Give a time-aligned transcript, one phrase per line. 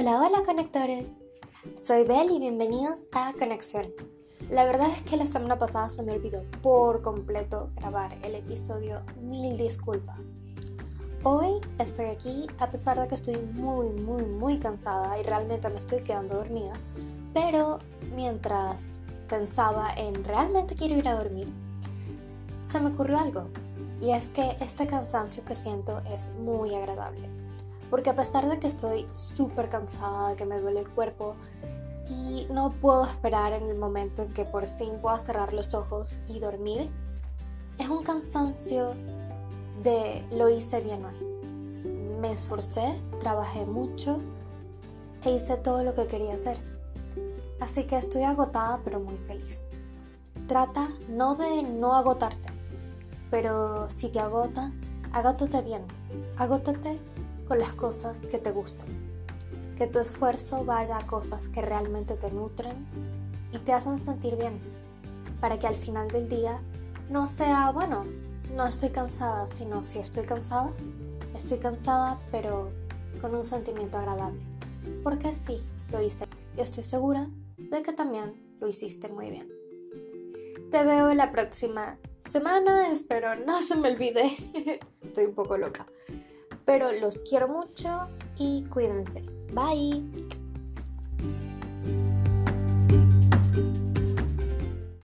[0.00, 1.18] Hola, hola conectores.
[1.74, 4.08] Soy Bel y bienvenidos a Conexiones.
[4.48, 9.02] La verdad es que la semana pasada se me olvidó por completo grabar el episodio
[9.20, 10.32] Mil disculpas.
[11.22, 15.80] Hoy estoy aquí a pesar de que estoy muy, muy, muy cansada y realmente me
[15.80, 16.72] estoy quedando dormida.
[17.34, 17.80] Pero
[18.16, 21.52] mientras pensaba en realmente quiero ir a dormir,
[22.62, 23.48] se me ocurrió algo.
[24.00, 27.39] Y es que este cansancio que siento es muy agradable.
[27.90, 31.34] Porque a pesar de que estoy súper cansada, que me duele el cuerpo
[32.08, 36.22] y no puedo esperar en el momento en que por fin pueda cerrar los ojos
[36.28, 36.90] y dormir,
[37.78, 38.94] es un cansancio
[39.82, 41.14] de lo hice bien hoy.
[42.20, 44.20] Me esforcé, trabajé mucho
[45.24, 46.58] e hice todo lo que quería hacer.
[47.60, 49.64] Así que estoy agotada pero muy feliz.
[50.46, 52.48] Trata no de no agotarte,
[53.30, 54.74] pero si te agotas,
[55.12, 55.84] agótate bien.
[56.36, 56.98] Agótate
[57.50, 58.88] con las cosas que te gustan.
[59.76, 62.86] Que tu esfuerzo vaya a cosas que realmente te nutren
[63.52, 64.60] y te hacen sentir bien.
[65.40, 66.60] Para que al final del día
[67.08, 68.04] no sea, bueno,
[68.54, 70.70] no estoy cansada, sino si estoy cansada,
[71.34, 72.70] estoy cansada pero
[73.20, 74.40] con un sentimiento agradable.
[75.02, 76.26] Porque sí, lo hice.
[76.56, 79.48] Y estoy segura de que también lo hiciste muy bien.
[80.70, 81.98] Te veo la próxima
[82.30, 84.30] semana, espero no se me olvide.
[85.02, 85.88] Estoy un poco loca
[86.70, 88.06] pero los quiero mucho
[88.38, 89.24] y cuídense.
[89.52, 90.04] Bye.